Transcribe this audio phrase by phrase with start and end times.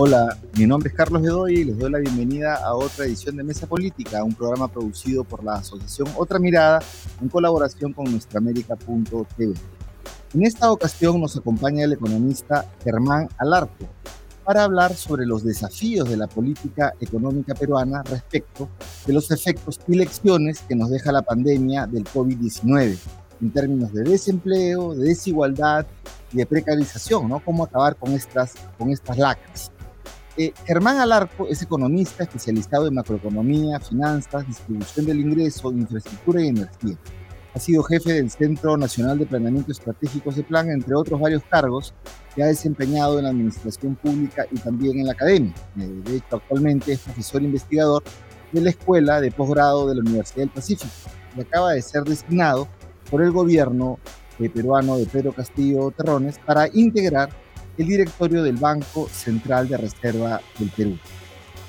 [0.00, 3.42] Hola, mi nombre es Carlos Bedoy y les doy la bienvenida a otra edición de
[3.42, 6.78] Mesa Política, un programa producido por la Asociación Otra Mirada
[7.20, 9.54] en colaboración con nuestraamérica.tv.
[10.34, 13.88] En esta ocasión nos acompaña el economista Germán Alarco
[14.44, 18.68] para hablar sobre los desafíos de la política económica peruana respecto
[19.04, 22.96] de los efectos y lecciones que nos deja la pandemia del COVID-19
[23.40, 25.88] en términos de desempleo, de desigualdad
[26.32, 27.40] y de precarización, ¿no?
[27.40, 29.72] Cómo acabar con estas, con estas lacras.
[30.40, 36.96] Eh, Germán Alarco es economista especializado en macroeconomía, finanzas, distribución del ingreso, infraestructura y energía.
[37.54, 41.92] Ha sido jefe del Centro Nacional de Planeamiento Estratégico de Plan, entre otros varios cargos
[42.36, 45.52] que ha desempeñado en la administración pública y también en la academia.
[45.74, 48.04] De hecho, actualmente es profesor investigador
[48.52, 50.92] de la Escuela de Posgrado de la Universidad del Pacífico
[51.36, 52.68] y acaba de ser designado
[53.10, 53.98] por el gobierno
[54.38, 57.30] eh, peruano de Pedro Castillo Terrones para integrar
[57.78, 60.98] el directorio del Banco Central de Reserva del Perú.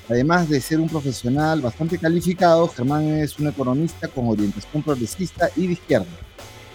[0.08, 5.68] Además de ser un profesional bastante calificado, Germán es un economista con orientación progresista y
[5.68, 6.08] de izquierda.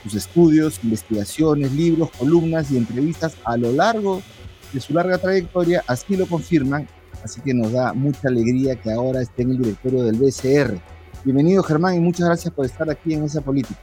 [0.03, 4.21] Sus estudios, investigaciones, libros, columnas y entrevistas a lo largo
[4.71, 6.88] de su larga trayectoria así lo confirman,
[7.23, 10.79] así que nos da mucha alegría que ahora esté en el directorio del BCR.
[11.25, 13.79] Bienvenido Germán y muchas gracias por estar aquí en esa política.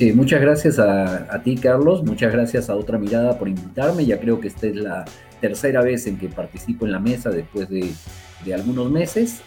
[0.00, 2.04] Eh, muchas gracias a, ti, Carlos.
[2.04, 4.06] Muchas gracias a Otra Mirada por invitarme.
[4.06, 5.04] Ya creo que esta es la
[5.40, 7.92] tercera vez en que participo en la mesa después de,
[8.54, 9.38] algunos meses.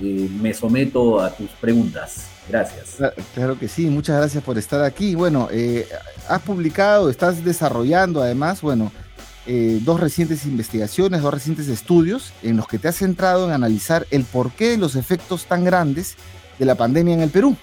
[0.00, 2.26] Eh, me someto a tus preguntas.
[2.48, 2.96] Gracias.
[3.34, 5.14] Claro que sí, muchas gracias por estar aquí.
[5.14, 5.86] Bueno, eh,
[6.28, 8.90] has publicado, estás desarrollando además, bueno,
[9.82, 14.24] dos recientes investigaciones, dos recientes estudios en los que te has centrado en analizar el
[14.24, 16.16] porqué de los efectos tan grandes
[16.58, 17.56] de la pandemia en el Perú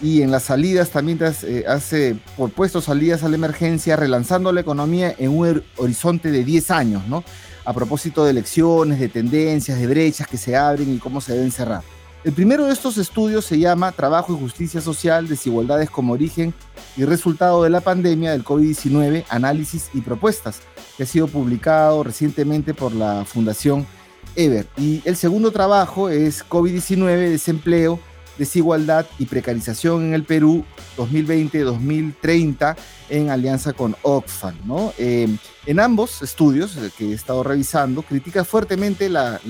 [0.00, 4.60] y en las salidas también te hace por puesto salidas a la emergencia, relanzando la
[4.60, 7.24] economía en un horizonte de 10 años, ¿no?
[7.64, 11.50] A propósito de elecciones, de tendencias, de brechas que se abren y cómo se deben
[11.50, 11.82] cerrar.
[12.24, 16.52] El primero de estos estudios se llama Trabajo y Justicia Social, Desigualdades como Origen
[16.96, 20.60] y Resultado de la Pandemia del COVID-19, Análisis y Propuestas,
[20.96, 23.86] que ha sido publicado recientemente por la Fundación
[24.34, 24.66] Ever.
[24.76, 28.00] Y el segundo trabajo es COVID-19, Desempleo,
[28.38, 30.64] desigualdad y precarización en el Perú
[30.96, 32.76] 2020-2030
[33.10, 34.54] en alianza con Oxfam.
[34.64, 34.92] ¿no?
[34.96, 39.40] Em, en ambos estudios eh, que he estado revisando, critica fuertemente la,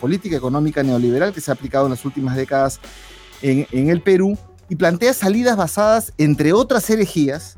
[0.00, 2.80] política económica neoliberal que se ha aplicado en las últimas décadas
[3.42, 4.38] en, en el Perú
[4.68, 7.56] y plantea salidas basadas, entre otras herejías,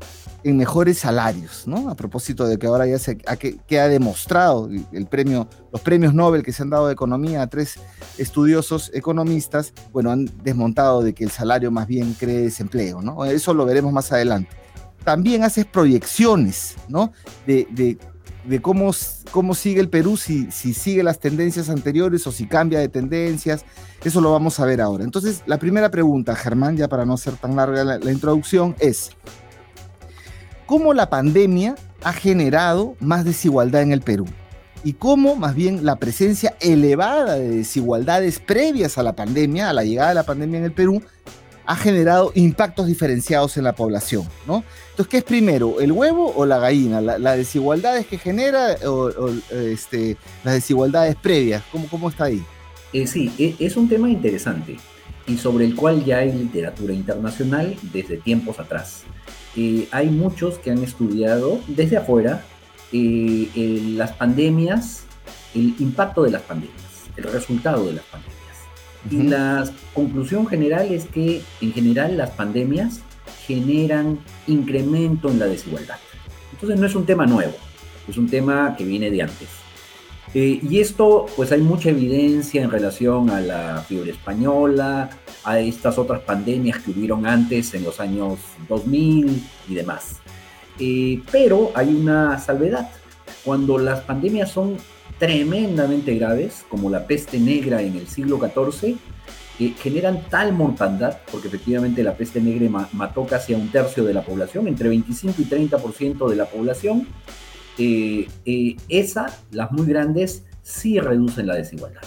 [0.49, 1.89] en mejores salarios, ¿no?
[1.89, 6.51] A propósito de que ahora ya se ha, demostrado el premio, los premios Nobel que
[6.51, 7.75] se han dado de economía a tres
[8.17, 13.25] estudiosos economistas, bueno, han desmontado de que el salario más bien cree desempleo, ¿no?
[13.25, 14.49] Eso lo veremos más adelante.
[15.03, 17.11] También haces proyecciones, ¿no?
[17.45, 17.97] De,
[18.61, 18.91] cómo,
[19.31, 23.65] cómo sigue el Perú, si sigue las tendencias anteriores o si cambia de tendencias.
[24.03, 25.03] Eso lo vamos a ver ahora.
[25.03, 29.11] Entonces, la primera pregunta, Germán, ya para no ser tan larga la introducción, es,
[30.67, 34.27] cómo la pandemia ha generado más desigualdad en el Perú
[34.83, 39.83] y cómo más bien la presencia elevada de desigualdades previas a la pandemia, a la
[39.83, 41.01] llegada de la pandemia en el Perú,
[41.65, 44.63] ha generado impactos diferenciados en la población, ¿no?
[44.91, 47.01] Entonces, ¿qué es primero, el huevo o la gallina?
[47.01, 49.09] ¿Las desigualdades que genera o,
[49.51, 51.63] este, las desigualdades previas?
[51.71, 52.43] ¿Cómo, cómo está ahí?
[52.93, 54.77] Eh, sí, e, es un tema interesante
[55.27, 59.03] y sobre el cual ya hay literatura internacional desde tiempos atrás.
[59.59, 62.43] Eh, hay muchos que han estudiado desde afuera
[62.93, 65.03] eh, las pandemias,
[65.55, 66.83] el impacto de las pandemias,
[67.15, 68.37] el resultado de las pandemias.
[69.09, 72.99] Y la conclusión general es que en general las pandemias
[73.47, 75.97] generan incremento en la desigualdad.
[76.51, 77.55] Entonces no es un tema nuevo,
[78.07, 79.49] es un tema que viene de antes.
[80.39, 85.09] Eh, y esto, pues hay mucha evidencia en relación a la fiebre española,
[85.43, 88.37] a estas otras pandemias que hubieron antes en los años
[88.69, 90.17] 2000 y demás.
[90.77, 92.87] Eh, pero hay una salvedad.
[93.43, 94.77] Cuando las pandemias son
[95.17, 98.95] tremendamente graves, como la peste negra en el siglo XIV,
[99.59, 104.13] eh, generan tal mortandad, porque efectivamente la peste negra mató casi a un tercio de
[104.13, 107.07] la población, entre 25 y 30% de la población,
[107.77, 112.01] eh, esa, las muy grandes, sí reducen la desigualdad.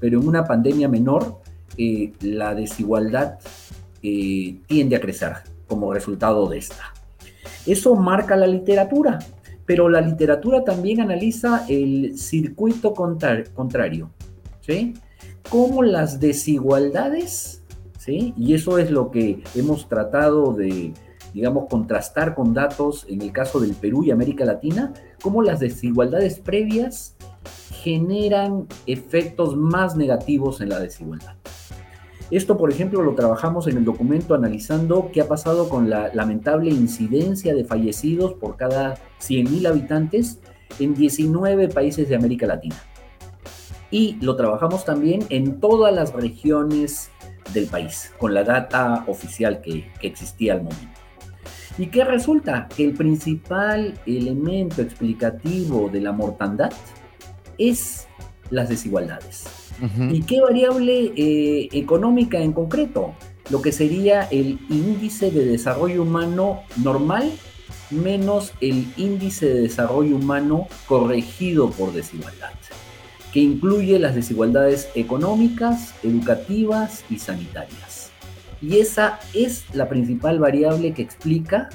[0.00, 1.40] Pero en una pandemia menor,
[1.76, 3.38] eh, la desigualdad
[4.02, 5.32] eh, tiende a crecer
[5.66, 6.92] como resultado de esta.
[7.66, 9.18] Eso marca la literatura,
[9.66, 14.10] pero la literatura también analiza el circuito contrario,
[14.60, 14.94] ¿sí?
[15.48, 17.62] Cómo las desigualdades,
[17.98, 18.34] ¿sí?
[18.36, 20.92] Y eso es lo que hemos tratado de,
[21.34, 26.38] digamos, contrastar con datos en el caso del Perú y América Latina, cómo las desigualdades
[26.38, 27.16] previas
[27.82, 31.34] generan efectos más negativos en la desigualdad.
[32.30, 36.70] Esto, por ejemplo, lo trabajamos en el documento analizando qué ha pasado con la lamentable
[36.70, 40.38] incidencia de fallecidos por cada 100.000 habitantes
[40.78, 42.76] en 19 países de América Latina.
[43.90, 47.10] Y lo trabajamos también en todas las regiones
[47.52, 50.99] del país, con la data oficial que, que existía al momento.
[51.80, 52.68] ¿Y qué resulta?
[52.68, 56.70] Que el principal elemento explicativo de la mortandad
[57.56, 58.06] es
[58.50, 59.46] las desigualdades.
[60.10, 63.14] ¿Y qué variable eh, económica en concreto?
[63.48, 67.32] Lo que sería el índice de desarrollo humano normal
[67.90, 72.52] menos el índice de desarrollo humano corregido por desigualdad,
[73.32, 77.89] que incluye las desigualdades económicas, educativas y sanitarias.
[78.62, 81.68] Y esa es la principal variable que explica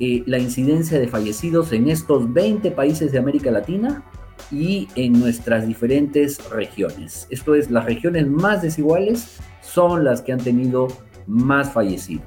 [0.00, 4.04] eh, la incidencia de fallecidos en estos 20 países de América Latina
[4.50, 7.26] y en nuestras diferentes regiones.
[7.30, 10.88] Esto es, las regiones más desiguales son las que han tenido
[11.26, 12.26] más fallecidos.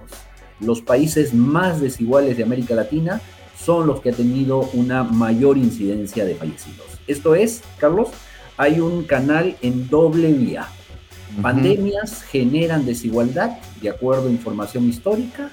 [0.59, 3.21] Los países más desiguales de América Latina
[3.57, 6.99] son los que han tenido una mayor incidencia de fallecidos.
[7.07, 8.09] Esto es, Carlos,
[8.57, 10.67] hay un canal en doble vía.
[11.41, 15.51] Pandemias generan desigualdad, de acuerdo a información histórica,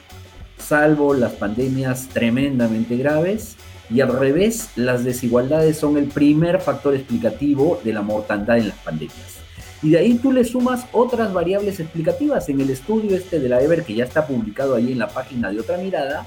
[0.58, 3.56] salvo las pandemias tremendamente graves,
[3.90, 8.78] y al revés, las desigualdades son el primer factor explicativo de la mortandad en las
[8.78, 9.38] pandemias.
[9.82, 12.48] Y de ahí tú le sumas otras variables explicativas.
[12.48, 15.50] En el estudio este de la EBER, que ya está publicado ahí en la página
[15.50, 16.26] de otra mirada,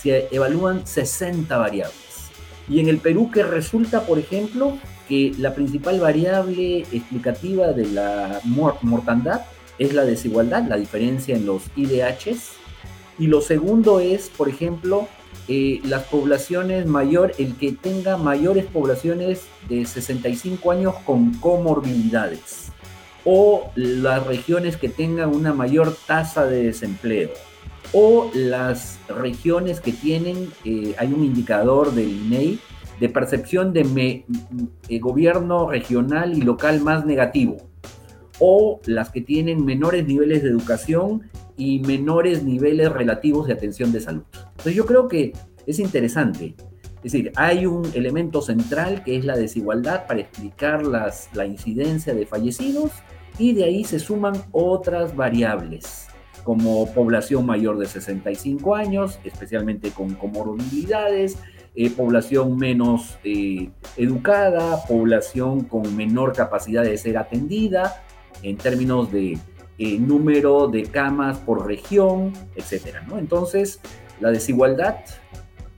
[0.00, 1.96] se evalúan 60 variables.
[2.68, 4.78] Y en el Perú, que resulta, por ejemplo,
[5.08, 9.42] que la principal variable explicativa de la mortandad
[9.78, 12.52] es la desigualdad, la diferencia en los IDHs.
[13.18, 15.08] Y lo segundo es, por ejemplo,
[15.48, 22.70] eh, las poblaciones mayor, el que tenga mayores poblaciones de 65 años con comorbilidades
[23.24, 27.30] o las regiones que tengan una mayor tasa de desempleo
[27.92, 32.58] o las regiones que tienen, eh, hay un indicador del INEI
[33.02, 34.24] de percepción de
[34.88, 37.56] eh, gobierno regional y local más negativo
[38.38, 43.98] o las que tienen menores niveles de educación y menores niveles relativos de atención de
[43.98, 44.22] salud.
[44.50, 45.32] Entonces yo creo que
[45.66, 46.54] es interesante.
[46.98, 52.14] Es decir, hay un elemento central que es la desigualdad para explicar las, la incidencia
[52.14, 52.92] de fallecidos
[53.36, 56.06] y de ahí se suman otras variables
[56.44, 61.38] como población mayor de 65 años, especialmente con comorbilidades,
[61.74, 68.04] eh, población menos eh, educada, población con menor capacidad de ser atendida
[68.42, 69.38] en términos de
[69.78, 72.32] eh, número de camas por región,
[73.08, 73.18] ¿no?
[73.18, 73.80] Entonces,
[74.20, 74.96] la desigualdad,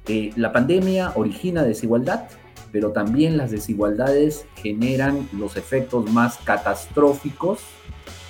[0.09, 2.25] eh, la pandemia origina desigualdad,
[2.73, 7.61] pero también las desigualdades generan los efectos más catastróficos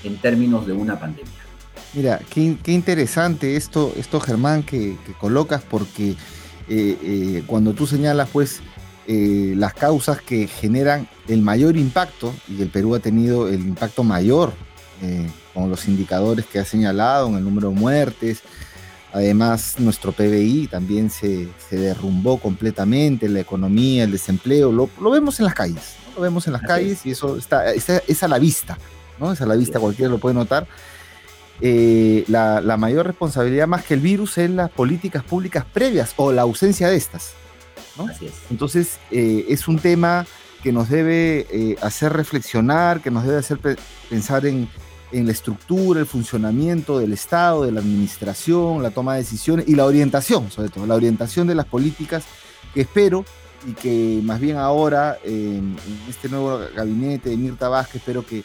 [0.04, 1.32] en términos de una pandemia.
[1.94, 6.14] Mira, qué, interesante esto, esto Germán, que, colocas, porque
[6.68, 8.60] eh, cuando tú señalas, pues,
[9.06, 14.52] las causas que generan el mayor impacto, y el Perú ha tenido el impacto mayor
[15.52, 18.42] con los indicadores que ha señalado, en el número de muertes.
[19.14, 25.54] Además, nuestro PBI también se, derrumbó completamente, la economía, el desempleo, lo, vemos en las
[25.54, 28.76] calles, lo vemos en las calles y eso está, es a la vista,
[29.20, 29.32] ¿no?
[29.32, 30.66] Es a la vista, cualquiera lo puede notar.
[31.60, 36.42] Eh, la, mayor responsabilidad más que el virus es las políticas públicas previas o la
[36.42, 37.34] ausencia de estas.
[37.96, 38.06] ¿no?
[38.50, 40.26] Entonces, eh, es un tema
[40.62, 43.58] que nos debe eh, hacer reflexionar, que nos debe hacer
[44.08, 44.68] pensar en,
[45.12, 49.74] en la estructura, el funcionamiento del Estado, de la administración, la toma de decisiones y
[49.74, 52.24] la orientación, sobre todo, la orientación de las políticas
[52.72, 53.24] que espero
[53.66, 55.76] y que más bien ahora en
[56.08, 58.42] este nuevo gabinete de Mirta Vázquez espero que,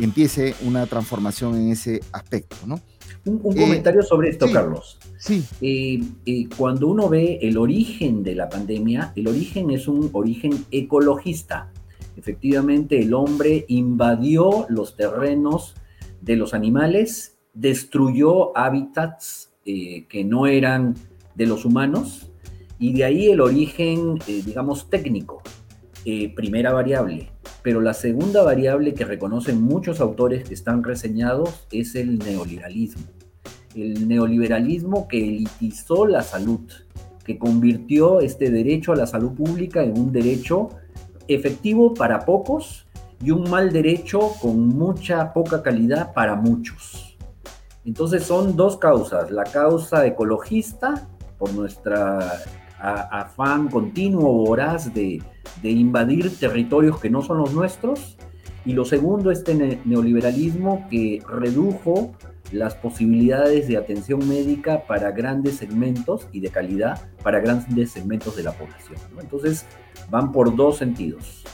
[0.00, 2.80] empiece una transformación en ese aspecto, ¿no?
[3.26, 4.98] Un, comentario sobre esto, Carlos.
[5.18, 5.44] Sí.
[5.60, 10.64] Eh, eh, cuando uno ve el origen de la pandemia, el origen es un origen
[10.70, 11.70] ecologista.
[12.16, 15.74] Efectivamente, el hombre invadió los terrenos
[16.22, 20.94] de los animales, destruyó hábitats eh, que no eran
[21.34, 22.30] de los humanos
[22.78, 25.42] y de ahí el origen, eh, digamos, técnico,
[26.04, 27.30] eh, primera variable.
[27.62, 33.02] Pero la segunda variable que reconocen muchos autores que están reseñados es el neoliberalismo.
[33.74, 36.60] El neoliberalismo que elitizó la salud,
[37.24, 40.70] que convirtió este derecho a la salud pública en un derecho
[41.26, 42.86] efectivo para pocos
[43.22, 47.16] y un mal derecho con mucha poca calidad para muchos.
[47.84, 51.08] Entonces son dos causas, la causa ecologista
[51.38, 52.40] por nuestra
[52.80, 55.22] afán continuo, voraz de,
[55.62, 58.16] de invadir territorios que no son los nuestros.
[58.64, 62.12] Y lo segundo, este neoliberalismo que redujo
[62.52, 68.42] las posibilidades de atención médica para grandes segmentos y de calidad para grandes segmentos de
[68.42, 68.98] la población.
[69.20, 69.66] Entonces,
[70.10, 71.44] van por dos sentidos.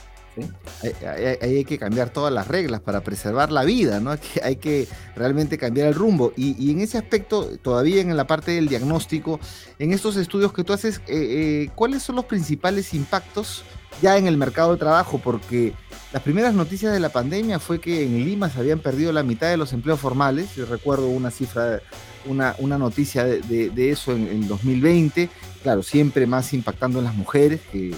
[1.40, 4.16] Ahí hay, que cambiar todas las reglas para preservar la vida, ¿no?
[4.42, 6.32] Hay que, realmente cambiar el rumbo.
[6.36, 9.38] Y, en ese aspecto, todavía en la parte del diagnóstico,
[9.78, 13.64] en estos estudios que tú haces, eh, eh, ¿cuáles son los principales impactos
[14.02, 15.20] ya en el mercado de trabajo?
[15.22, 15.72] Porque
[16.12, 19.48] las primeras noticias de la pandemia fue que en Lima se habían perdido la mitad
[19.48, 20.54] de los empleos formales.
[20.56, 21.80] Yo recuerdo una cifra,
[22.26, 25.30] una, una noticia de, eso en, en 2020.
[25.62, 27.94] Claro, siempre más impactando en las mujeres, que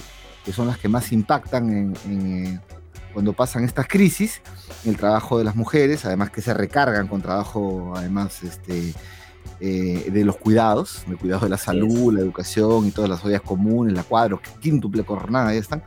[0.47, 2.57] que son las que más impactan en, eh,
[3.11, 4.41] cuando pasan estas crisis,
[4.85, 8.93] el trabajo de las mujeres, además que se recargan con trabajo, además, este,
[9.59, 13.41] eh, de los cuidados, de cuidado de la salud, la educación y todas las ollas
[13.41, 15.83] comunes, la cuadro, quíntuple jornada, ya están.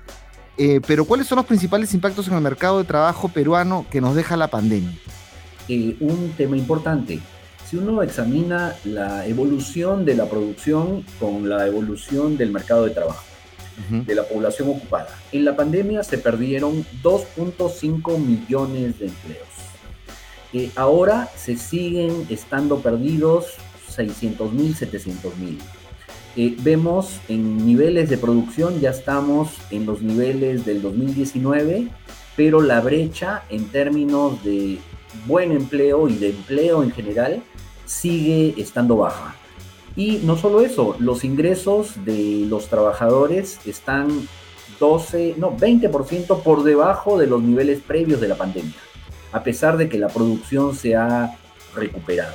[0.58, 4.14] Eh, pero ¿cuáles son los principales impactos en el mercado de trabajo peruano que nos
[4.14, 4.92] deja la pandemia?
[6.00, 7.20] un tema importante.
[7.64, 13.29] Si uno examina la evolución de la producción con la evolución del mercado de trabajo,
[13.88, 15.08] de la población ocupada.
[15.32, 19.48] En la pandemia se perdieron 2.5 millones de empleos.
[20.52, 23.54] Eh, ahora se siguen estando perdidos
[23.88, 25.58] 600 mil, 700 mil.
[26.36, 31.88] Eh, vemos en niveles de producción, ya estamos en los niveles del 2019,
[32.36, 34.78] pero la brecha en términos de
[35.26, 37.42] buen empleo y de empleo en general
[37.84, 39.34] sigue estando baja.
[39.96, 44.28] Y no solo eso, los ingresos de los trabajadores están
[44.78, 48.74] 12, no, 20% por debajo de los niveles previos de la pandemia,
[49.32, 51.36] a pesar de que la producción se ha
[51.74, 52.34] recuperado.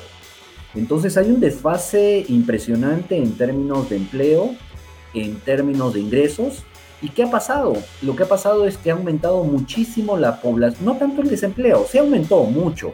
[0.76, 4.56] Entonces hay un desfase impresionante en términos de empleo,
[5.14, 6.64] en términos de ingresos.
[7.02, 7.74] ¿Y qué ha pasado?
[8.02, 11.86] Lo que ha pasado es que ha aumentado muchísimo la población, no tanto el desempleo,
[11.90, 12.94] se aumentó mucho,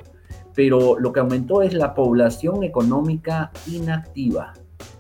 [0.56, 4.54] pero lo que aumentó es la población económica inactiva.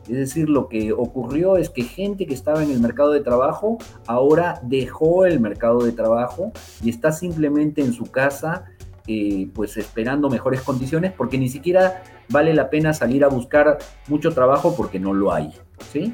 [0.07, 3.77] Es decir, lo que ocurrió es que gente que estaba en el mercado de trabajo
[4.07, 6.51] ahora dejó el mercado de trabajo
[6.83, 8.65] y está simplemente en su casa,
[9.07, 13.77] eh, pues esperando mejores condiciones, porque ni siquiera vale la pena salir a buscar
[14.07, 15.53] mucho trabajo porque no lo hay.
[15.91, 16.13] ¿sí?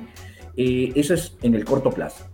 [0.58, 2.26] Eh, eso es en el corto plazo.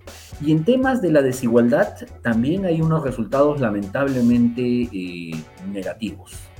[0.41, 5.31] Y en temas de la desigualdad también hay unos resultados lamentablemente eh,
[5.72, 6.52] negativos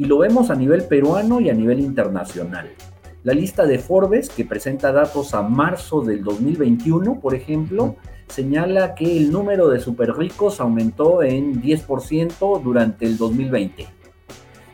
[0.00, 2.70] y lo vemos a nivel peruano y a nivel internacional.
[3.22, 9.18] La lista de Forbes, que presenta datos a marzo del 2021, por ejemplo, señala que
[9.18, 13.88] el número de superricos aumentó en 10% durante el 2020.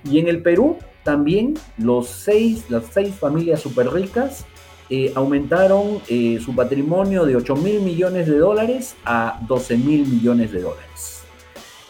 [0.08, 4.46] Y en el Perú también los seis, las seis familias superricas
[4.90, 10.52] eh, aumentaron eh, su patrimonio de 8 mil millones de dólares a 12 mil millones
[10.52, 11.15] de dólares.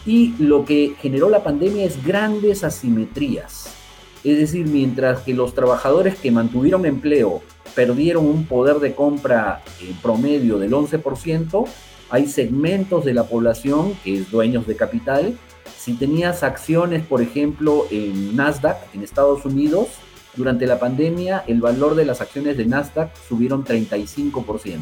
[0.07, 3.75] Y lo que generó la pandemia es grandes asimetrías.
[4.23, 7.43] Es decir, mientras que los trabajadores que mantuvieron empleo
[7.75, 11.67] perdieron un poder de compra en promedio del 11%,
[12.09, 15.37] hay segmentos de la población que es dueños de capital.
[15.77, 19.89] Si tenías acciones, por ejemplo, en Nasdaq, en Estados Unidos,
[20.37, 24.79] durante la pandemia el valor de las acciones de Nasdaq subieron 35%.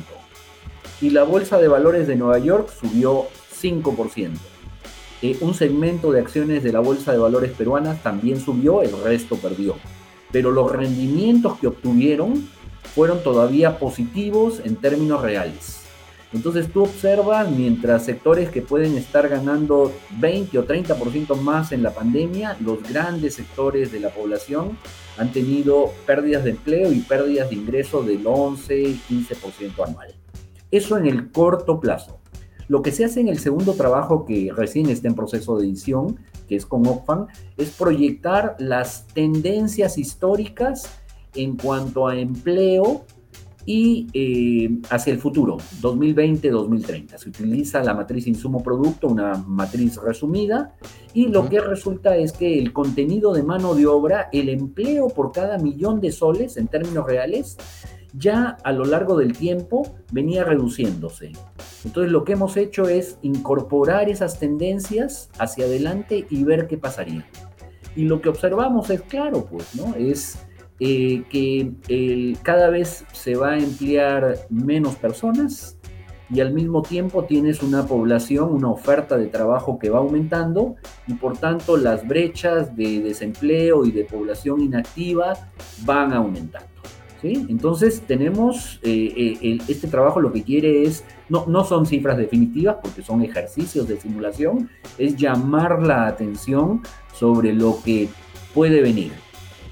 [1.01, 3.27] Y la bolsa de valores de Nueva York subió
[3.61, 4.54] 5%
[5.41, 9.77] un segmento de acciones de la Bolsa de Valores peruana también subió, el resto perdió.
[10.31, 12.49] Pero los rendimientos que obtuvieron
[12.95, 15.81] fueron todavía positivos en términos reales.
[16.33, 21.95] Entonces tú observas mientras sectores que pueden estar ganando 20 o 30% más en la
[21.95, 24.77] pandemia, los grandes sectores de la población
[25.17, 30.13] han tenido pérdidas de empleo y pérdidas de ingreso del 11 y 15% anual.
[30.73, 32.19] Eso en el corto plazo.
[32.69, 36.19] Lo que se hace en el segundo trabajo que recién está en proceso de edición,
[36.49, 41.01] que es con Oxfam, es proyectar las tendencias históricas
[41.35, 43.05] en cuanto a empleo
[43.67, 47.17] y eh, hacia el futuro, 2020-2030.
[47.17, 50.75] Se utiliza la matriz insumo-producto, una matriz resumida,
[51.15, 55.33] y lo que resulta es que el contenido de mano de obra, el empleo por
[55.33, 57.57] cada millón de soles en términos reales,
[58.17, 61.33] ya a lo largo del tiempo venía reduciéndose.
[61.85, 67.27] Entonces lo que hemos hecho es incorporar esas tendencias hacia adelante y ver qué pasaría.
[67.97, 69.95] Y lo que observamos es claro, pues, ¿no?
[69.97, 70.39] Es
[70.81, 75.77] eh, que cada vez se va a emplear menos personas
[76.31, 81.15] y al mismo tiempo tienes una población, una oferta de trabajo que va aumentando y
[81.15, 85.35] por tanto las brechas de desempleo y de población inactiva
[85.85, 86.13] van
[87.25, 87.51] aumentando.
[87.51, 92.77] Entonces tenemos eh, eh, este trabajo lo que quiere es, no, no son cifras definitivas
[92.83, 96.83] porque son ejercicios de simulación, es llamar la atención
[97.15, 98.09] sobre lo que
[98.53, 99.13] puede venir.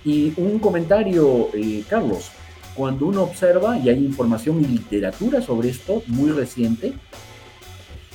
[0.04, 2.30] Y un comentario, eh, Carlos,
[2.74, 6.94] cuando uno observa, y hay información y literatura sobre esto muy reciente,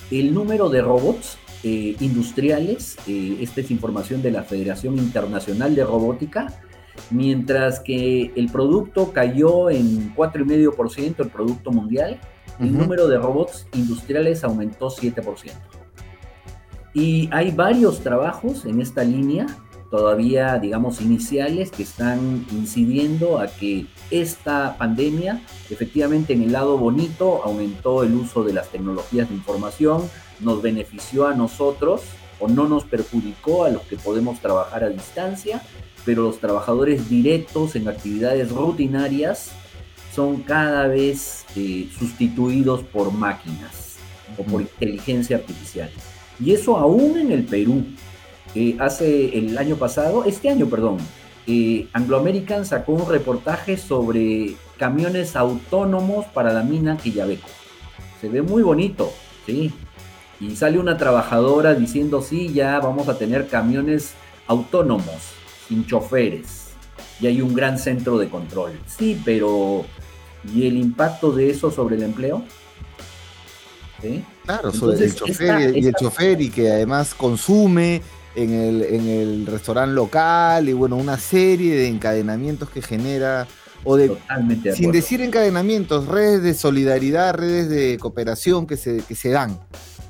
[0.09, 6.61] el número de robots industriales, esta es información de la Federación Internacional de Robótica,
[7.09, 12.19] mientras que el producto cayó en 4,5%, el producto mundial,
[12.59, 15.51] el número de robots industriales aumentó 7%.
[16.93, 19.45] Y hay varios trabajos en esta línea,
[19.91, 27.43] todavía, digamos, iniciales, que están incidiendo a que esta pandemia, efectivamente, en el lado bonito,
[27.43, 32.01] aumentó el uso de las tecnologías de información, nos benefició a nosotros
[32.39, 35.61] o no nos perjudicó a los que podemos trabajar a distancia,
[36.05, 39.51] pero los trabajadores directos en actividades rutinarias
[40.13, 43.97] son cada vez eh, sustituidos por máquinas
[44.37, 45.91] o por inteligencia artificial.
[46.39, 47.85] Y eso aún en el Perú.
[48.55, 50.97] Eh, hace el año pasado, este año, perdón,
[51.45, 57.49] eh, Anglo American sacó un reportaje sobre camiones autónomos para la mina Quillabeco.
[58.19, 59.11] Se ve muy bonito,
[59.45, 59.71] ¿sí?
[60.39, 64.13] Y sale una trabajadora diciendo, sí, ya vamos a tener camiones
[64.47, 66.67] autónomos sin choferes
[67.19, 68.79] y hay un gran centro de control.
[68.85, 69.85] Sí, pero
[70.53, 72.43] ¿y el impacto de eso sobre el empleo?
[74.45, 78.01] Claro, sobre el chofer y el chofer y que además consume
[78.35, 83.47] en el, en el restaurante local y bueno, una serie de encadenamientos que genera
[83.83, 84.15] o de,
[84.75, 89.59] sin decir encadenamientos, redes de solidaridad, redes de cooperación que se, que se dan.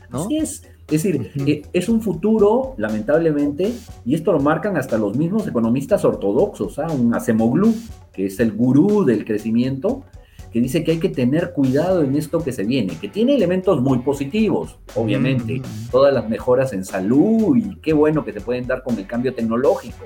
[0.09, 0.25] ¿no?
[0.25, 0.61] Así es.
[0.89, 3.73] Es decir, eh, es un futuro, lamentablemente,
[4.05, 6.87] y esto lo marcan hasta los mismos economistas ortodoxos, ¿ah?
[6.87, 7.73] un Acemoglu,
[8.13, 10.03] que es el gurú del crecimiento,
[10.51, 13.81] que dice que hay que tener cuidado en esto que se viene, que tiene elementos
[13.81, 18.81] muy positivos, obviamente, todas las mejoras en salud y qué bueno que se pueden dar
[18.81, 20.05] con el cambio tecnológico,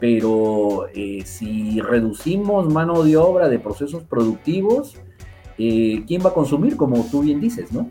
[0.00, 4.96] pero eh, si reducimos mano de obra de procesos productivos,
[5.58, 6.76] eh, ¿quién va a consumir?
[6.76, 7.88] Como tú bien dices, ¿no?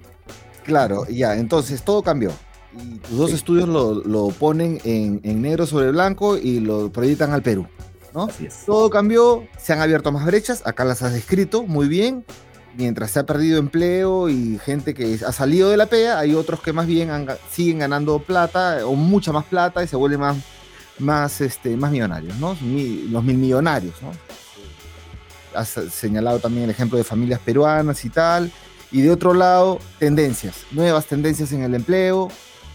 [0.67, 2.31] Claro, ya, entonces todo cambió.
[2.77, 7.65] Y tus dos estudios lo, ponen en, negro sobre blanco y lo proyectan al Perú.
[8.13, 8.27] ¿no?
[8.65, 12.25] Todo cambió, se han abierto más brechas, acá las has descrito muy bien.
[12.75, 16.59] Mientras se ha perdido empleo y gente que ha salido de la PEA, hay otros
[16.61, 17.09] que más bien
[17.49, 20.37] siguen ganando plata o mucha más plata y se vuelven más,
[20.99, 22.49] más, este, más millonarios, ¿no?
[22.49, 24.11] los mil millonarios, ¿no?
[25.57, 28.51] Has señalado también el ejemplo de familias peruanas y tal
[28.91, 32.29] y de otro lado, tendencias, nuevas tendencias en el empleo.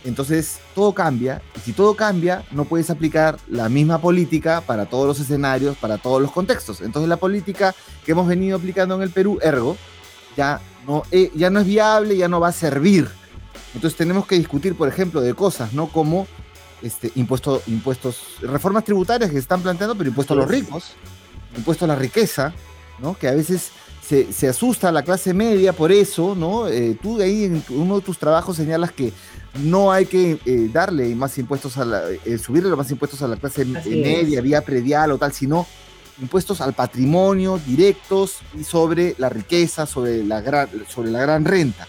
[0.04, 1.40] Entonces, todo cambia.
[1.56, 5.98] Y si todo cambia, no puedes aplicar la misma política para todos los escenarios, para
[5.98, 6.80] todos los contextos.
[6.80, 9.76] Entonces, la política que hemos venido aplicando en el Perú, ergo,
[10.36, 13.08] ya no, eh, ya no es viable, ya no va a servir.
[13.74, 15.86] Entonces, tenemos que discutir, por ejemplo, de cosas, ¿no?
[15.86, 16.26] Como
[16.82, 17.62] este, impuestos,
[18.42, 20.94] reformas tributarias que se están planteando, pero impuestos a los ricos,
[21.56, 22.52] impuestos a la riqueza,
[22.98, 23.14] ¿no?
[23.16, 23.70] Que a veces
[24.02, 26.68] se, asusta a la clase media por eso, ¿no?
[26.68, 29.12] Eh, tú ahí en uno de tus trabajos señalas que
[29.62, 33.28] no hay que eh, darle más impuestos a la, eh, subirle los más impuestos a
[33.28, 35.66] la clase media, vía predial o tal, sino
[36.20, 41.86] impuestos al patrimonio directos y sobre la riqueza, sobre la gran, sobre la gran renta.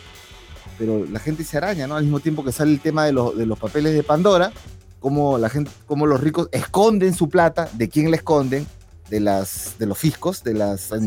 [0.77, 1.95] Pero la gente se araña, ¿no?
[1.95, 4.51] Al mismo tiempo que sale el tema de, los, de los papeles de Pandora,
[4.99, 8.65] como la gente, como los ricos esconden su plata, de quién le esconden,
[9.13, 10.97] de las de los fiscos, de las de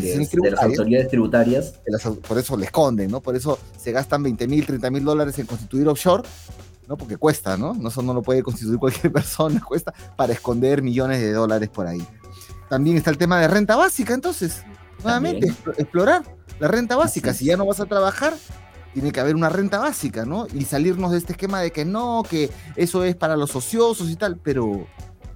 [0.49, 1.75] las autoridades tributarias.
[2.29, 3.21] por eso le esconden, ¿no?
[3.21, 6.23] Por eso se gastan 20 mil, 30 mil dólares en constituir offshore,
[6.87, 6.97] ¿no?
[6.97, 7.75] Porque cuesta, ¿no?
[7.75, 11.88] No, eso no lo puede constituir cualquier persona, cuesta para esconder millones de dólares por
[11.88, 12.07] ahí.
[12.69, 14.62] También está el tema de renta básica, entonces,
[15.03, 16.23] nuevamente, explorar
[16.61, 17.35] la renta básica.
[17.35, 18.35] Si ya no vas a trabajar,
[18.95, 20.47] tiene que haber una renta básica, ¿no?
[20.55, 24.14] Y salirnos de este esquema de que no, que eso es para los ociosos y
[24.14, 24.87] tal, pero,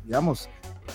[0.04, 0.48] digamos,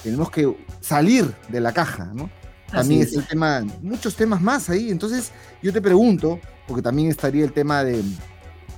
[0.03, 2.29] tenemos que salir de la caja, ¿no?
[2.71, 3.13] También es.
[3.13, 4.89] el tema, muchos temas más ahí.
[4.89, 5.31] Entonces,
[5.61, 8.03] yo te pregunto, porque también estaría el tema de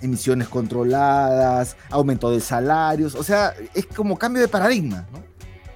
[0.02, 5.24] emisiones controladas, aumento de salarios, o sea, es como cambio de paradigma, ¿no?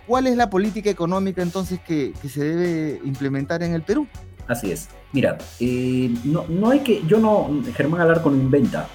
[0.08, 4.08] ¿Cuál es la política económica entonces que, se debe implementar en el Perú?
[4.48, 4.90] Así es.
[5.14, 8.88] Mira, eh, no, no hay que, yo no, Germán Alarco no inventa,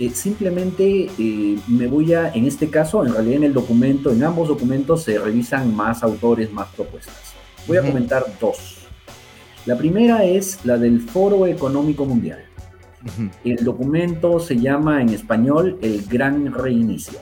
[0.00, 4.24] eh, simplemente eh, me voy a, en este caso, en realidad en el documento, en
[4.24, 7.34] ambos documentos se revisan más autores, más propuestas.
[7.68, 8.86] Voy a comentar dos.
[9.66, 12.44] La primera es la del Foro Económico Mundial.
[13.44, 17.18] El documento se llama en español El Gran Reinicio.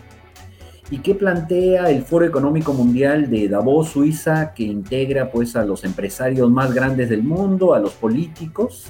[0.90, 5.84] y qué plantea el Foro Económico Mundial de Davos, Suiza, que integra pues a los
[5.84, 8.88] empresarios más grandes del mundo, a los políticos,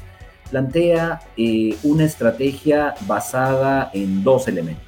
[0.53, 4.85] plantea eh, una estrategia basada en dos elementos.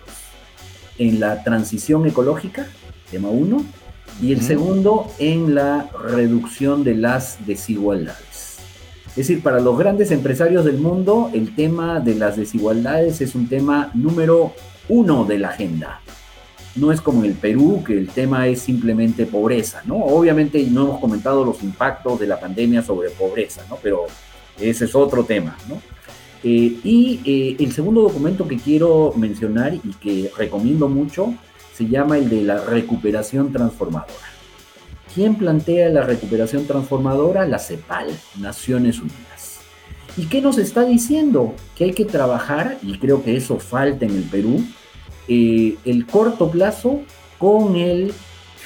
[0.98, 2.66] En la transición ecológica,
[3.10, 3.64] tema uno,
[4.20, 8.58] y el segundo en la reducción de las desigualdades.
[9.08, 13.48] Es decir, para los grandes empresarios del mundo, el tema de las desigualdades es un
[13.48, 14.52] tema número
[14.90, 16.00] uno de la agenda.
[16.76, 19.96] No es como en el Perú, que el tema es simplemente pobreza, ¿no?
[19.96, 23.78] Obviamente no hemos comentado los impactos de la pandemia sobre pobreza, ¿no?
[23.82, 24.06] Pero
[24.58, 25.80] ese es otro tema, ¿no?
[26.42, 31.34] Eh, y eh, el segundo documento que quiero mencionar y que recomiendo mucho
[31.72, 34.12] se llama el de la recuperación transformadora.
[35.14, 37.46] ¿Quién plantea la recuperación transformadora?
[37.46, 38.08] La CEPAL,
[38.40, 39.60] Naciones Unidas.
[40.16, 41.54] ¿Y qué nos está diciendo?
[41.76, 44.62] Que hay que trabajar, y creo que eso falta en el Perú,
[45.28, 47.00] eh, el corto plazo
[47.38, 48.12] con el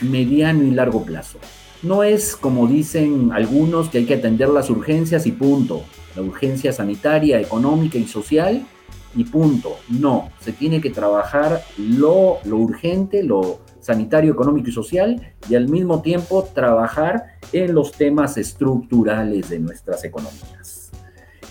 [0.01, 1.38] mediano y largo plazo.
[1.83, 5.83] No es como dicen algunos que hay que atender las urgencias y punto.
[6.17, 8.67] La urgencia sanitaria, económica y social
[9.14, 9.77] y punto.
[9.88, 15.69] No, se tiene que trabajar lo, lo urgente, lo sanitario, económico y social y al
[15.69, 20.91] mismo tiempo trabajar en los temas estructurales de nuestras economías.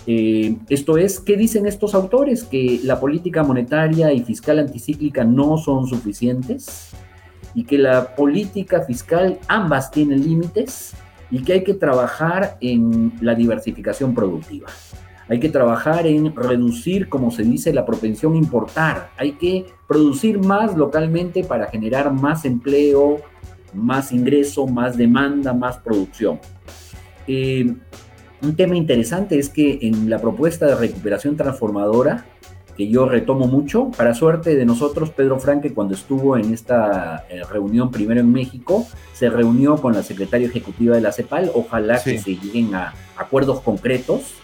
[0.06, 2.44] Eh, esto es, ¿qué dicen estos autores?
[2.44, 6.92] Que la política monetaria y fiscal anticíclica no son suficientes
[7.54, 10.94] y que la política fiscal ambas tienen límites
[11.30, 14.68] y que hay que trabajar en la diversificación productiva.
[15.28, 19.10] Hay que trabajar en reducir, como se dice, la propensión a importar.
[19.18, 23.20] Hay que producir más localmente para generar más empleo,
[23.74, 26.40] más ingreso, más demanda, más producción.
[27.26, 27.74] Eh,
[28.40, 32.24] un tema interesante es que en la propuesta de recuperación transformadora
[32.78, 33.90] que yo retomo mucho.
[33.90, 38.86] Para suerte de nosotros, Pedro Franque, cuando estuvo en esta eh, reunión primero en México,
[39.12, 41.50] se reunió con la secretaria ejecutiva de la CEPAL.
[41.54, 44.34] Ojalá que se lleguen a acuerdos concretos.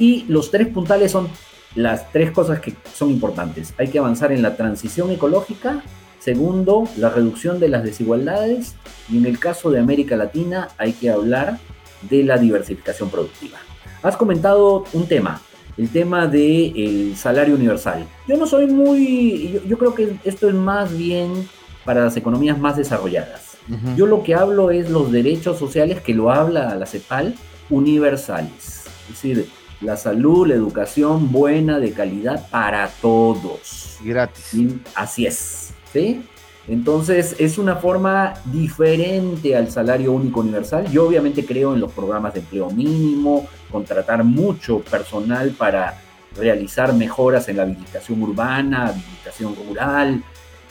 [0.00, 1.28] Y los tres puntales son
[1.76, 3.72] las tres cosas que son importantes.
[3.78, 5.84] Hay que avanzar en la transición ecológica.
[6.18, 8.74] Segundo, la reducción de las desigualdades.
[9.08, 11.58] Y en el caso de América Latina, hay que hablar
[12.02, 13.58] de la diversificación productiva.
[14.02, 15.40] Has comentado un tema,
[15.76, 18.06] el tema del salario universal.
[18.26, 21.48] Yo no soy muy, yo, creo que esto es más bien
[21.84, 23.56] para las economías más desarrolladas.
[23.96, 27.36] Yo lo que hablo es los derechos sociales que lo habla la CEPAL
[27.68, 28.84] universales.
[29.08, 29.48] Es decir,
[29.80, 33.98] la salud, la educación buena, de calidad para todos.
[34.02, 34.54] Gratis.
[34.94, 35.72] así es.
[35.92, 36.22] ¿sí?
[36.68, 40.90] Entonces es una forma diferente al salario único universal.
[40.90, 46.00] Yo obviamente creo en los programas de empleo mínimo, contratar mucho personal para
[46.36, 50.22] realizar mejoras en la habilitación urbana, habilitación rural.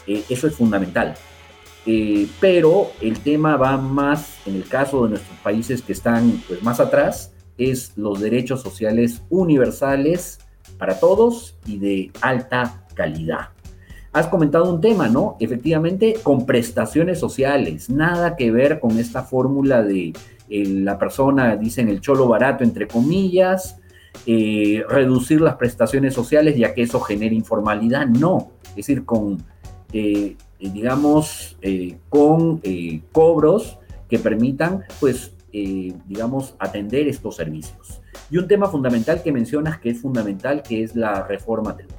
[0.08, 1.15] Eh, eso es fundamental.
[1.86, 6.62] Eh, pero el tema va más, en el caso de nuestros países que están pues,
[6.62, 10.39] más atrás, es los derechos sociales universales
[10.78, 13.49] para todos y de alta calidad
[14.11, 15.37] has comentado un tema, ¿no?
[15.39, 20.13] Efectivamente, con prestaciones sociales, nada que ver con esta fórmula de
[20.49, 23.77] eh, la persona, dicen el cholo barato, entre comillas,
[24.25, 29.43] eh, reducir las prestaciones sociales ya que eso genera informalidad, no, es decir, con,
[29.93, 31.57] eh, digamos,
[32.09, 32.61] con
[33.11, 33.77] cobros
[34.09, 38.01] que permitan, pues, digamos, atender estos servicios.
[38.29, 41.98] Y un tema fundamental que mencionas que es fundamental, que es la reforma tributaria.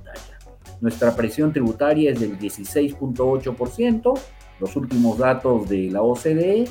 [0.81, 4.19] Nuestra presión tributaria es del 16.8%,
[4.61, 6.69] los últimos datos de la OCDE,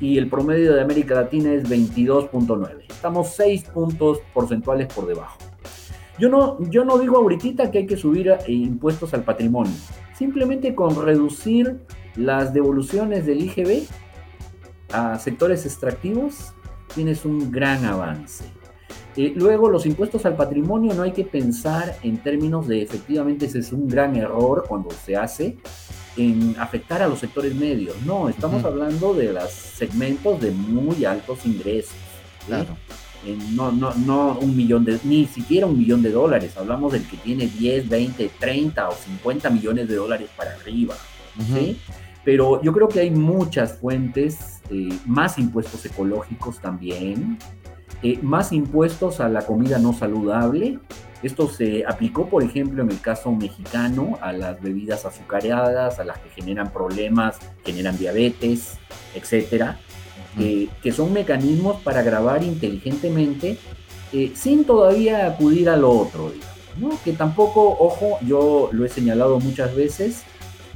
[0.00, 2.84] y el promedio de América Latina es 22.9.
[2.88, 5.38] Estamos 6 puntos porcentuales por debajo.
[6.18, 9.74] Yo no, yo no digo ahorita que hay que subir eh, impuestos al patrimonio.
[10.14, 11.80] Simplemente con reducir
[12.16, 13.84] las devoluciones del IGB
[14.92, 16.52] a sectores extractivos
[16.94, 18.44] tienes un gran avance.
[19.16, 23.60] Eh, luego, los impuestos al patrimonio no hay que pensar en términos de efectivamente ese
[23.60, 25.56] es un gran error cuando se hace
[26.16, 27.94] en afectar a los sectores medios.
[28.04, 31.94] No, estamos hablando de los segmentos de muy altos ingresos.
[32.46, 32.76] Claro.
[33.52, 36.56] no, no, no un millón de, ni siquiera un millón de dólares.
[36.56, 40.94] Hablamos del que tiene 10, 20, 30 o 50 millones de dólares para arriba.
[41.52, 41.78] ¿sí?
[42.24, 47.38] Pero yo creo que hay muchas fuentes, eh, más impuestos ecológicos también,
[48.04, 50.78] eh, más impuestos a la comida no saludable.
[51.22, 56.18] Esto se aplicó, por ejemplo, en el caso mexicano, a las bebidas azucaradas, a las
[56.18, 58.74] que generan problemas, generan diabetes,
[59.14, 59.80] etcétera,
[60.38, 63.56] eh, que son mecanismos para grabar inteligentemente
[64.12, 69.40] eh, sin todavía acudir a lo otro, digamos, que tampoco, ojo, yo lo he señalado
[69.40, 70.24] muchas veces,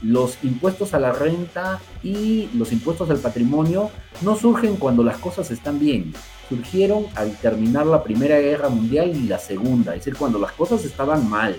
[0.01, 3.91] los impuestos a la renta y los impuestos al patrimonio
[4.23, 6.15] no surgen cuando las cosas están bien,
[6.49, 10.85] surgieron al terminar la Primera Guerra Mundial y la Segunda, es decir, cuando las cosas
[10.85, 11.57] estaban mal,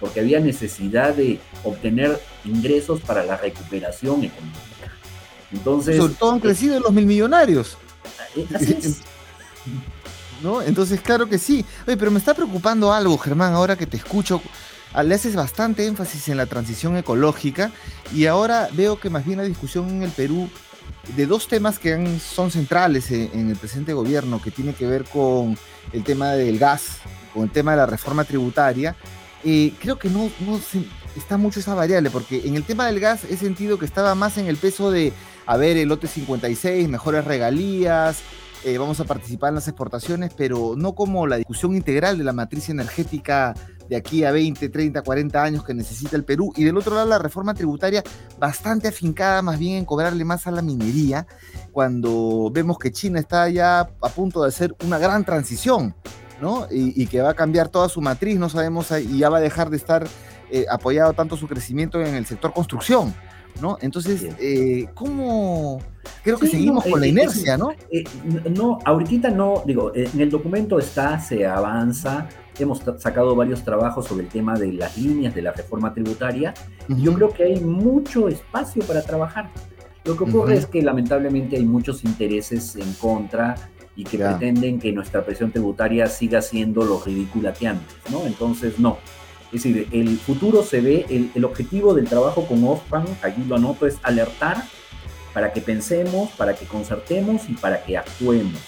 [0.00, 4.92] porque había necesidad de obtener ingresos para la recuperación económica.
[5.52, 7.76] Entonces, Sobre todo han crecido los mil millonarios.
[8.36, 8.98] Eh, así es.
[10.42, 10.62] ¿No?
[10.62, 11.64] Entonces, claro que sí.
[11.86, 14.40] Oye, pero me está preocupando algo, Germán, ahora que te escucho.
[14.92, 17.70] Ah, le haces bastante énfasis en la transición ecológica
[18.14, 20.48] y ahora veo que más bien la discusión en el Perú
[21.16, 25.56] de dos temas que son centrales en, el presente gobierno, que tiene que ver con
[25.92, 26.98] el tema del gas,
[27.32, 28.96] con el tema de la reforma tributaria,
[29.42, 30.60] creo que no, no
[31.16, 34.38] está mucho esa variable, porque en el tema del gas he sentido que estaba más
[34.38, 35.12] en el peso de,
[35.46, 38.22] a ver, el lote 56, mejores regalías,
[38.64, 42.32] eh, vamos a participar en las exportaciones, pero no como la discusión integral de la
[42.32, 43.54] matriz energética
[43.88, 46.52] de aquí a 20, 30, 40 años que necesita el Perú.
[46.56, 48.02] Y del otro lado, la reforma tributaria
[48.38, 51.26] bastante afincada más bien en cobrarle más a la minería,
[51.72, 55.94] cuando vemos que China está ya a punto de hacer una gran transición,
[56.40, 56.66] ¿no?
[56.70, 59.70] Y, que va a cambiar toda su matriz, no sabemos, y ya va a dejar
[59.70, 60.06] de estar
[60.50, 63.14] eh, apoyado tanto su crecimiento en el sector construcción.
[63.60, 63.78] ¿no?
[63.80, 65.80] Entonces, eh, ¿cómo?
[66.22, 67.72] Creo que seguimos con la eh, inercia, ¿no?
[67.90, 68.04] Eh,
[68.50, 72.28] no, ahorita no, digo, en el documento está, se avanza,
[72.64, 76.54] hemos sacado varios trabajos sobre el tema de las líneas de la reforma tributaria,
[76.88, 79.50] yo creo que hay mucho espacio para trabajar.
[80.04, 83.54] Lo que ocurre es que lamentablemente hay muchos intereses en contra
[83.94, 88.24] y que pretenden que nuestra presión tributaria siga siendo lo ridícula que antes, ¿no?
[88.26, 88.98] Entonces, no.
[89.52, 93.86] Es decir, el futuro se ve, el, objetivo del trabajo con Oxfam, aquí lo anoto,
[93.86, 94.62] es alertar
[95.32, 98.60] para que pensemos, para que concertemos y para que actuemos.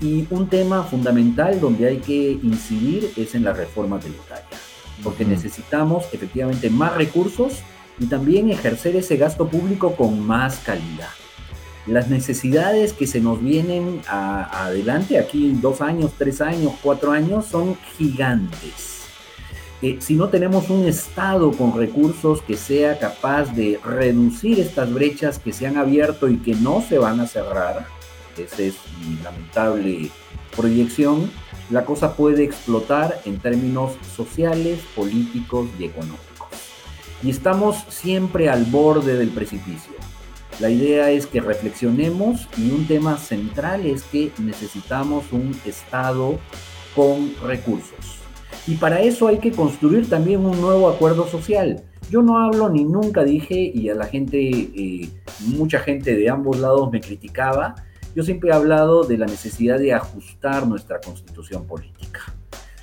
[0.00, 4.58] Y un tema fundamental donde hay que incidir es en la reforma tributaria,
[5.02, 7.60] porque necesitamos efectivamente más recursos
[7.98, 11.10] y también ejercer ese gasto público con más calidad.
[11.86, 17.46] Las necesidades que se nos vienen adelante, aquí en dos años, tres años, cuatro años,
[17.46, 18.94] son gigantes
[19.98, 25.52] si no tenemos un Estado con recursos que sea capaz de reducir estas brechas que
[25.52, 27.86] se han abierto y que no se van a cerrar,
[28.38, 28.74] esa es
[29.06, 30.10] mi lamentable
[30.56, 31.30] proyección,
[31.70, 36.20] la cosa puede explotar en términos sociales, políticos y económicos.
[37.22, 39.94] Y estamos siempre al borde del precipicio.
[40.60, 46.38] La idea es que reflexionemos y un tema central es que necesitamos un Estado
[46.94, 48.24] con recursos
[48.66, 51.82] y para eso hay que construir también un nuevo acuerdo social.
[52.10, 55.08] Yo no hablo ni nunca dije, y a la gente, eh,
[55.40, 57.74] mucha gente de ambos lados me criticaba,
[58.14, 62.20] yo siempre he hablado de la necesidad de ajustar nuestra constitución política.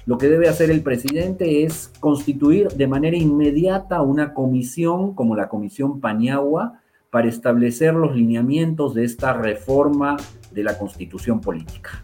[0.06, 5.48] Lo que debe hacer el presidente es constituir de manera inmediata una comisión como la
[5.48, 6.80] Comisión Paniagua
[7.12, 10.18] para establecer los lineamientos de esta reforma
[10.52, 12.04] de la constitución política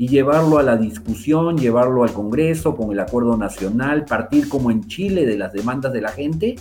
[0.00, 4.86] y llevarlo a la discusión, llevarlo al Congreso con el acuerdo nacional, partir como en
[4.86, 6.56] Chile de las demandas de la gente.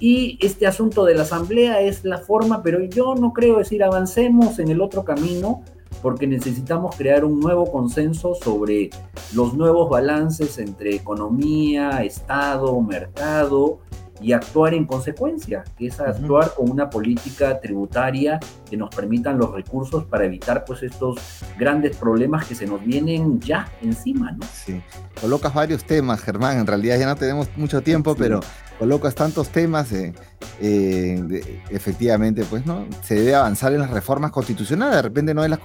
[0.00, 4.58] Y este asunto de la asamblea es la forma, pero yo no creo decir avancemos
[4.58, 5.62] en el otro camino
[6.02, 8.90] porque necesitamos crear un nuevo consenso sobre
[9.32, 13.78] los nuevos balances entre economía, Estado, mercado,
[14.20, 19.52] y actuar en consecuencia, que es actuar con una política tributaria que nos permitan los
[19.52, 21.16] recursos para evitar pues estos
[21.58, 24.46] grandes problemas que se nos vienen ya encima, ¿no?
[24.52, 24.80] Sí,
[25.20, 28.40] colocas varios temas, Germán, en realidad ya no tenemos mucho tiempo, pero
[28.78, 30.12] colocas tantos temas, eh,
[30.60, 32.86] eh, efectivamente, pues, ¿no?
[33.02, 35.60] Se debe avanzar en las reformas constitucionales, de repente no hay las,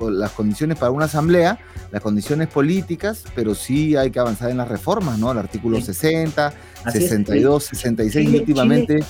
[0.00, 1.58] las condiciones para una asamblea,
[1.90, 5.32] las condiciones políticas, pero sí hay que avanzar en las reformas, ¿no?
[5.32, 6.52] El artículo 60,
[6.92, 9.00] 62, 66 y últimamente...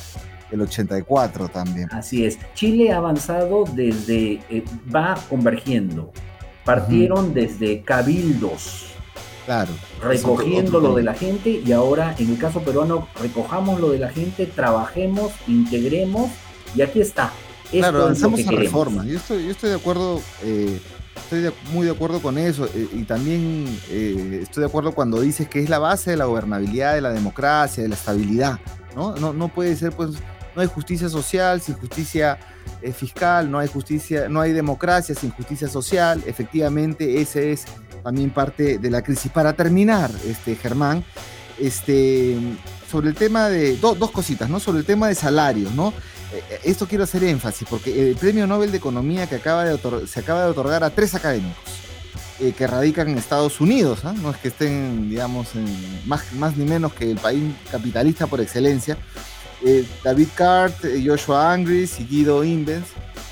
[0.51, 1.89] el 84 también.
[1.93, 2.39] Así es.
[2.55, 6.11] Chile ha avanzado desde, eh, va convergiendo.
[6.65, 8.95] Partieron desde cabildos,
[9.49, 9.73] Claro.
[10.03, 14.11] Recogiendo lo de la gente y ahora en el caso peruano recojamos lo de la
[14.11, 16.31] gente, trabajemos, integremos
[16.75, 17.33] y aquí está.
[17.71, 19.07] claro, avanzamos a reformas.
[19.07, 20.79] Yo estoy, yo estoy de acuerdo, eh,
[21.17, 25.49] estoy muy de acuerdo con eso eh, y también eh, estoy de acuerdo cuando dices
[25.49, 28.61] que es la base de la gobernabilidad, de la democracia, de la estabilidad.
[28.95, 29.17] ¿no?
[29.17, 30.11] No, no puede ser, pues,
[30.55, 32.39] no hay justicia social sin justicia
[32.93, 36.23] fiscal, no hay justicia, no hay democracia sin justicia social.
[36.27, 37.65] Efectivamente, ese es
[38.09, 39.31] también parte de la crisis.
[39.31, 41.05] Para terminar, este, Germán,
[41.59, 42.39] este,
[42.91, 44.61] sobre el tema de dos cositas, ¿no?
[44.61, 45.89] Sobre el tema de salarios, ¿no?
[46.33, 49.79] Eh, eh, esto quiero hacer énfasis porque el Premio Nobel de Economía que acaba de
[50.07, 51.63] se acaba de otorgar a tres académicos
[52.41, 54.15] eh, que radican en Estados Unidos, ¿ah?
[54.23, 55.49] no es que estén, digamos,
[56.07, 58.97] más, más ni menos que el país capitalista por excelencia,
[59.63, 62.87] eh, David Cart, Joshua Angris y Guido Invens,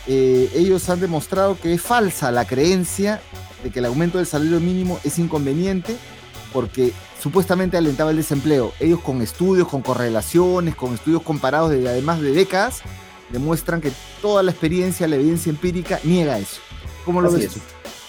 [0.06, 3.20] ellos han demostrado que es falsa la creencia
[3.66, 5.96] de que el aumento del salario mínimo es inconveniente
[6.52, 8.72] porque supuestamente alentaba el desempleo.
[8.78, 12.82] Ellos con estudios, con correlaciones, con estudios comparados de además de décadas,
[13.30, 13.90] demuestran que
[14.22, 16.60] toda la experiencia, la evidencia empírica niega eso.
[17.04, 17.56] ¿Cómo lo ves?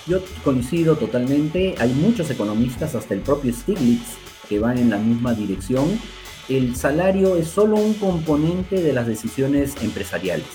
[0.06, 1.76] Yo coincido totalmente.
[1.80, 4.16] Hay muchos economistas, hasta el propio Stiglitz,
[4.48, 6.00] que van en la misma dirección.
[6.48, 10.46] El salario es solo un componente de las decisiones empresariales.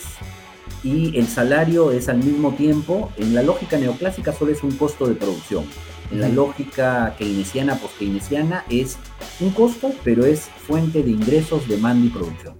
[0.84, 5.06] Y el salario es al mismo tiempo, en la lógica neoclásica solo es un costo
[5.06, 5.64] de producción.
[6.10, 8.98] En la lógica keynesiana, post-keynesiana, es
[9.40, 12.56] un costo, pero es fuente de ingresos, demanda y producción.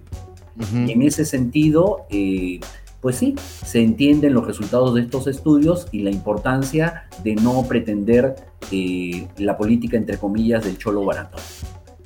[0.87, 2.59] Y en ese sentido, eh,
[3.01, 8.35] pues sí, se entienden los resultados de estos estudios y la importancia de no pretender
[8.71, 11.37] eh, la política, entre comillas, del cholo barato.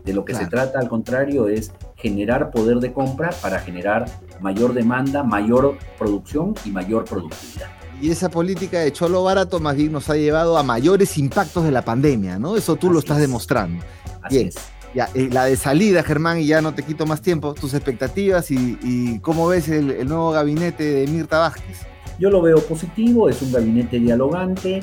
[0.03, 4.05] De lo que se trata, al contrario, es generar poder de compra para generar
[4.39, 7.67] mayor demanda, mayor producción y mayor productividad.
[7.99, 11.71] Y esa política de cholo barato más bien nos ha llevado a mayores impactos de
[11.71, 12.55] la pandemia, ¿no?
[12.55, 13.83] Eso tú lo estás demostrando.
[14.21, 14.55] Así es.
[14.93, 18.49] Ya, eh, la de salida, Germán, y ya no te quito más tiempo, tus expectativas
[18.51, 21.79] y, cómo ves el, nuevo gabinete de Mirta Vázquez.
[22.19, 24.81] Yo lo veo positivo, es un gabinete dialogante,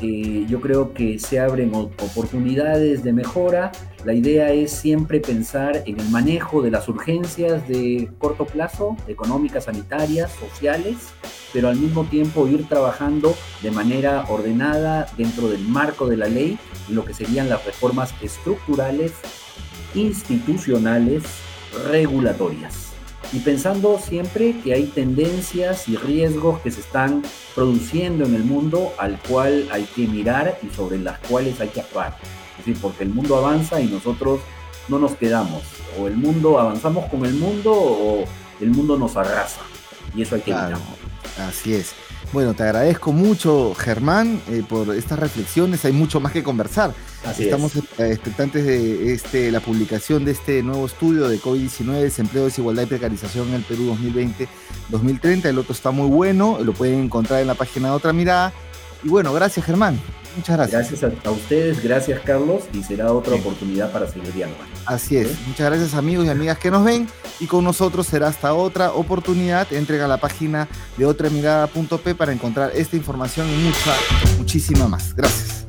[0.00, 3.72] yo creo que se abren oportunidades de mejora.
[4.04, 9.64] La idea es siempre pensar en el manejo de las urgencias de corto plazo, económicas,
[9.64, 10.96] sanitarias, sociales,
[11.52, 16.58] pero al mismo tiempo ir trabajando de manera ordenada dentro del marco de la ley
[16.88, 19.12] en lo que serían las reformas estructurales
[19.94, 21.22] institucionales
[21.90, 22.93] regulatorias.
[23.34, 27.20] Y pensando siempre que hay tendencias y riesgos que se están
[27.56, 31.80] produciendo en el mundo al cual hay que mirar y sobre las cuales hay que
[31.80, 32.16] actuar.
[32.52, 34.38] Es decir, porque el mundo avanza y nosotros
[34.86, 35.64] no nos quedamos.
[35.98, 38.24] O el mundo avanzamos con el mundo o
[38.60, 39.62] el mundo nos arrasa.
[40.14, 40.78] Y eso hay que claro,
[41.36, 41.92] Así es.
[42.34, 45.84] Bueno, te agradezco mucho, Germán, eh, por estas reflexiones.
[45.84, 46.92] Hay mucho más que conversar.
[47.38, 52.86] Estamos expectantes de este, la publicación de este nuevo estudio de COVID-19, desempleo, desigualdad y
[52.86, 53.96] precarización en el Perú
[54.90, 55.44] 2020-2030.
[55.44, 58.52] El otro está muy bueno, lo pueden encontrar en la página de Otra Mirada.
[59.04, 60.00] Y bueno, gracias, Germán.
[60.36, 60.90] Muchas gracias.
[60.90, 64.74] Gracias a, ustedes, gracias Carlos, y será otra oportunidad para seguir dialogando.
[64.86, 65.28] Así es.
[65.46, 67.06] Muchas gracias amigos y amigas que nos ven
[67.38, 69.72] y con nosotros será hasta otra oportunidad.
[69.72, 73.94] Entrega la página de otramirada.p para encontrar esta información y mucha,
[74.38, 75.14] muchísima más.
[75.14, 75.63] Gracias.